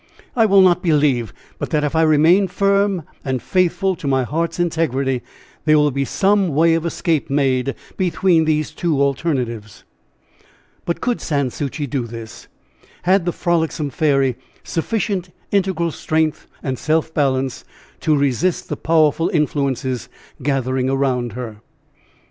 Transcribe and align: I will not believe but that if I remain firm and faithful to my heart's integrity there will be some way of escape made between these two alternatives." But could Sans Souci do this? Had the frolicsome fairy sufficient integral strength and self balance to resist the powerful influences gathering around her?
I 0.35 0.47
will 0.47 0.61
not 0.61 0.81
believe 0.81 1.31
but 1.59 1.69
that 1.69 1.83
if 1.83 1.95
I 1.95 2.01
remain 2.01 2.47
firm 2.47 3.03
and 3.23 3.39
faithful 3.39 3.95
to 3.97 4.07
my 4.07 4.23
heart's 4.23 4.59
integrity 4.59 5.21
there 5.65 5.77
will 5.77 5.91
be 5.91 6.05
some 6.05 6.47
way 6.55 6.73
of 6.73 6.87
escape 6.87 7.29
made 7.29 7.75
between 7.97 8.45
these 8.45 8.71
two 8.71 8.99
alternatives." 8.99 9.83
But 10.85 11.01
could 11.01 11.21
Sans 11.21 11.53
Souci 11.53 11.85
do 11.85 12.07
this? 12.07 12.47
Had 13.03 13.25
the 13.25 13.31
frolicsome 13.31 13.91
fairy 13.91 14.37
sufficient 14.63 15.29
integral 15.51 15.91
strength 15.91 16.47
and 16.63 16.79
self 16.79 17.13
balance 17.13 17.63
to 17.99 18.17
resist 18.17 18.69
the 18.69 18.77
powerful 18.77 19.29
influences 19.29 20.09
gathering 20.41 20.89
around 20.89 21.33
her? 21.33 21.57